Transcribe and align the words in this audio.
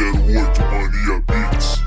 08 0.00 0.62
Mania 0.62 1.22
Beats. 1.26 1.82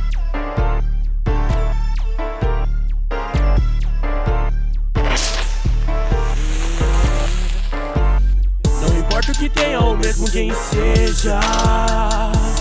Não 8.81 8.99
importa 8.99 9.31
o 9.31 9.35
que 9.35 9.49
tenha 9.49 9.79
ou 9.79 9.97
mesmo 9.97 10.29
quem 10.29 10.53
seja. 10.53 11.39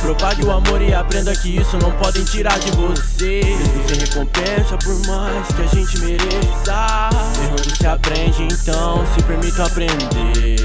Propague 0.00 0.42
o 0.46 0.50
amor 0.50 0.80
e 0.80 0.94
aprenda 0.94 1.36
que 1.36 1.58
isso 1.58 1.76
não 1.76 1.92
podem 1.92 2.24
tirar 2.24 2.58
de 2.58 2.70
você. 2.70 3.42
Mesmo 3.44 3.88
sem 3.88 3.98
recompensa, 3.98 4.78
por 4.78 5.06
mais 5.06 5.48
que 5.48 5.62
a 5.62 5.66
gente 5.66 5.98
mereça. 6.00 7.10
Errando 7.44 7.76
se 7.76 7.86
aprende, 7.86 8.42
então 8.44 9.04
se 9.12 9.22
permita 9.24 9.66
aprender. 9.66 10.61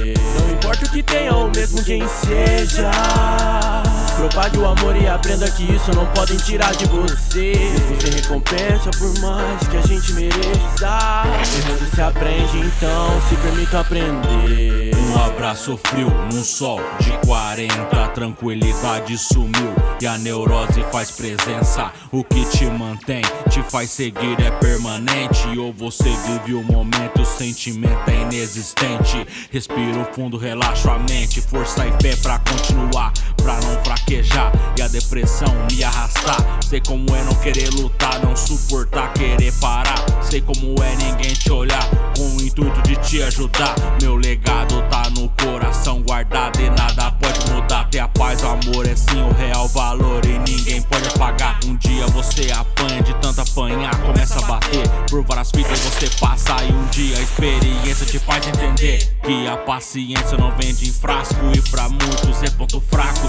Não 0.77 0.83
importa 0.83 0.85
o 0.85 0.89
que 0.89 1.03
tenha 1.03 1.33
ou 1.33 1.49
mesmo 1.55 1.83
quem 1.83 2.07
seja. 2.07 2.91
Propague 4.15 4.57
o 4.57 4.65
amor 4.65 4.95
e 4.95 5.07
aprenda 5.07 5.49
que 5.49 5.63
isso 5.71 5.91
não 5.95 6.05
podem 6.07 6.37
tirar 6.37 6.73
de 6.75 6.85
você. 6.85 7.53
Mesmo 7.55 8.01
sem 8.01 8.11
recompensa, 8.11 8.89
por 8.97 9.19
mais 9.19 9.67
que 9.67 9.77
a 9.77 9.81
gente 9.81 10.13
mereça. 10.13 11.23
Errando 11.57 11.95
se 11.95 12.01
aprende, 12.01 12.59
então 12.59 13.21
se 13.27 13.35
permita 13.37 13.79
aprender. 13.79 14.96
Um 15.07 15.15
abraço 15.23 15.79
frio 15.85 16.09
num 16.33 16.43
sol 16.43 16.81
de 16.99 17.11
40, 17.25 18.07
tranquilidade 18.09 19.17
sumiu 19.17 19.73
e 20.01 20.05
a 20.05 20.17
neurose 20.17 20.83
faz 20.91 21.11
presença. 21.11 21.91
O 22.11 22.23
que 22.23 22.43
te 22.45 22.65
mantém, 22.65 23.21
te 23.49 23.63
faz 23.63 23.89
seguir 23.89 24.39
é 24.39 24.51
permanente. 24.51 25.47
Ou 25.57 25.71
você 25.71 26.09
vive 26.09 26.53
o 26.53 26.63
momento, 26.63 27.21
o 27.21 27.25
sentimento 27.25 28.09
é 28.09 28.21
inexistente. 28.21 29.25
Respiro 29.49 30.05
fundo, 30.13 30.37
relaxo 30.37 30.89
a 30.89 30.99
mente, 30.99 31.41
força 31.41 31.85
e 31.87 31.91
fé 32.01 32.15
pra 32.21 32.39
continuar, 32.39 33.13
pra 33.37 33.53
não 33.61 33.83
fraquejar 33.83 34.51
e 34.77 34.81
a 34.81 34.87
depressão 34.87 35.53
me 35.71 35.83
arrastar. 35.83 36.59
Sei 36.61 36.81
como 36.81 37.15
é 37.15 37.23
não 37.23 37.35
querer 37.35 37.69
lutar, 37.69 38.19
não 38.21 38.35
suportar, 38.35 39.13
querer 39.13 39.53
parar. 39.53 39.95
Sei 40.21 40.41
como 40.41 40.75
é 40.83 40.95
ninguém 40.97 41.33
te 41.33 41.51
olhar 41.51 41.96
te 43.07 43.23
ajudar. 43.23 43.73
Meu 44.01 44.17
legado 44.17 44.81
tá 44.89 45.09
no 45.11 45.29
coração 45.41 46.01
guardado 46.01 46.59
e 46.59 46.69
nada 46.69 47.09
pode 47.11 47.51
mudar. 47.51 47.89
Ter 47.89 47.99
a 47.99 48.07
paz, 48.09 48.43
o 48.43 48.47
amor 48.47 48.85
é 48.85 48.95
sim 48.95 49.21
o 49.21 49.33
real 49.33 49.67
valor 49.69 50.23
e 50.25 50.37
ninguém 50.39 50.81
pode 50.81 51.07
apagar. 51.07 51.57
Um 51.65 51.77
dia 51.77 52.05
você 52.07 52.51
apanha 52.51 53.01
de 53.01 53.13
tanto 53.15 53.39
apanhar, 53.39 53.95
começa 54.01 54.37
a 54.39 54.41
bater. 54.41 54.89
Por 55.09 55.23
várias 55.23 55.51
vidas 55.51 55.79
você 55.79 56.09
passa 56.19 56.57
e 56.65 56.71
um 56.71 56.85
dia 56.87 57.17
a 57.17 57.21
experiência 57.21 58.05
te 58.05 58.19
faz 58.19 58.45
entender 58.45 59.17
que 59.23 59.47
a 59.47 59.55
paciência 59.55 60.37
não 60.37 60.51
vende 60.57 60.89
em 60.89 60.91
frasco 60.91 61.39
e 61.55 61.61
pra 61.69 61.87
muitos 61.87 62.43
é 62.43 62.49
ponto 62.49 62.81
fraco. 62.81 63.26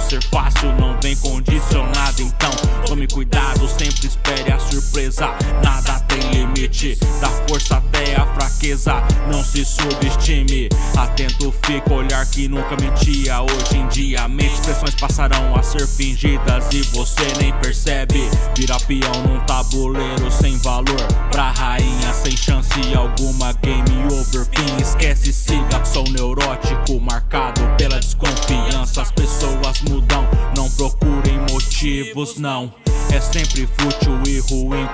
Limite, 6.69 6.99
da 7.21 7.29
força 7.49 7.77
até 7.77 8.17
a 8.17 8.27
fraqueza. 8.35 8.95
Não 9.31 9.43
se 9.43 9.65
subestime, 9.65 10.69
atento 10.97 11.53
fica, 11.65 11.93
olhar 11.93 12.25
que 12.27 12.49
nunca 12.49 12.77
mentia. 12.81 13.43
Hoje 13.43 13.77
em 13.77 13.89
dia, 13.89 14.29
mente 14.29 14.55
expressões 14.55 14.95
passarão 14.95 15.55
a 15.57 15.63
ser 15.63 15.87
fingidas 15.87 16.65
e 16.73 16.83
você 16.83 17.25
nem 17.41 17.53
percebe. 17.61 18.29
Vira 18.57 18.77
peão 18.81 19.23
num 19.27 19.41
tabuleiro 19.41 20.31
sem 20.31 20.57
valor, 20.59 21.07
pra 21.31 21.51
rainha 21.51 22.13
sem 22.13 22.37
chance 22.37 22.81
alguma. 22.95 23.53
Game 23.63 24.07
over, 24.07 24.47
fim, 24.47 24.83
esquece, 24.83 25.33
siga. 25.33 25.85
Sou 25.85 26.05
neurótico, 26.11 27.01
marcado 27.01 27.61
pela 27.77 27.99
desconfiança. 27.99 29.03
As 29.03 29.11
pessoas 29.13 29.81
mudam, 29.89 30.27
não 30.57 30.71
procurem 30.71 31.39
motivos, 31.51 32.37
não. 32.37 32.73
É 33.11 33.21
sempre 33.21 33.67
fútil 33.79 34.21
e 34.27 34.39
ruim 34.41 34.87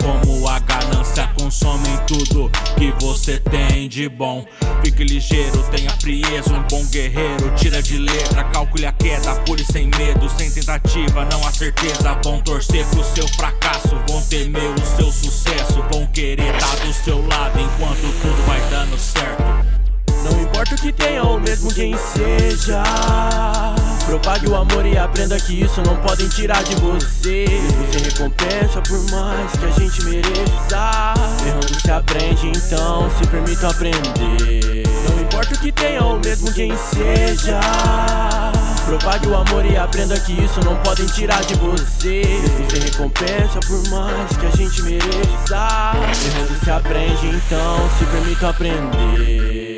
consomem 1.54 1.96
tudo 2.06 2.50
que 2.76 2.92
você 3.04 3.38
tem 3.38 3.88
de 3.88 4.08
bom. 4.08 4.44
Fique 4.84 5.04
ligeiro, 5.04 5.62
tenha 5.70 5.90
frieza, 5.90 6.52
um 6.52 6.62
bom 6.68 6.84
guerreiro. 6.86 7.54
Tira 7.54 7.80
de 7.80 7.96
letra, 7.96 8.42
calcule 8.44 8.86
a 8.86 8.92
queda, 8.92 9.34
pule 9.46 9.64
sem 9.64 9.88
medo, 9.96 10.28
sem 10.36 10.50
tentativa, 10.50 11.24
não 11.26 11.46
há 11.46 11.52
certeza. 11.52 12.18
Vão 12.24 12.40
torcer 12.40 12.84
pro 12.86 13.04
seu 13.04 13.28
fracasso, 13.28 13.96
vão 14.08 14.20
temer 14.22 14.70
o 14.74 14.96
seu 14.96 15.12
sucesso, 15.12 15.84
vão 15.92 16.06
querer 16.08 16.54
estar 16.56 16.76
do 16.84 16.92
seu 16.92 17.24
lado 17.26 17.60
enquanto 17.60 18.20
tudo 18.20 18.46
vai 18.46 18.60
dando 18.70 18.98
certo. 18.98 19.44
Não 20.24 20.42
importa 20.42 20.74
o 20.74 20.78
que 20.78 20.92
tenha 20.92 21.22
ou 21.22 21.38
mesmo 21.38 21.72
quem 21.72 21.94
seja. 21.96 22.82
Propague 24.14 24.46
o 24.46 24.54
amor 24.54 24.86
e 24.86 24.96
aprenda 24.96 25.36
que 25.40 25.64
isso 25.64 25.82
não 25.82 25.96
podem 25.96 26.28
tirar 26.28 26.62
de 26.62 26.76
você. 26.76 27.46
Mesmo 27.48 27.92
sem 27.92 28.02
recompensa, 28.04 28.80
por 28.82 29.10
mais 29.10 29.50
que 29.56 29.64
a 29.64 29.70
gente 29.70 30.04
mereça. 30.04 31.14
Errando 31.44 31.80
se 31.80 31.90
aprende, 31.90 32.46
então 32.46 33.10
se 33.10 33.26
permita 33.26 33.70
aprender. 33.70 34.84
Não 35.10 35.20
importa 35.20 35.54
o 35.54 35.58
que 35.58 35.72
tenha 35.72 36.04
ou 36.04 36.20
mesmo 36.20 36.52
quem 36.52 36.70
seja. 36.76 37.58
Propague 38.86 39.26
o 39.26 39.34
amor 39.34 39.66
e 39.66 39.76
aprenda 39.76 40.16
que 40.20 40.44
isso 40.44 40.60
não 40.64 40.76
podem 40.76 41.06
tirar 41.06 41.42
de 41.42 41.54
você. 41.54 42.22
Mesmo 42.40 42.70
sem 42.70 42.82
recompensa, 42.82 43.58
por 43.66 43.88
mais 43.90 44.36
que 44.36 44.46
a 44.46 44.50
gente 44.50 44.82
mereça. 44.82 45.92
Errando 46.24 46.64
se 46.64 46.70
aprende, 46.70 47.26
então 47.26 47.90
se 47.98 48.04
permita 48.04 48.50
aprender. 48.50 49.73